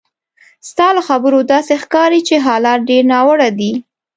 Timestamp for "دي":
3.59-3.71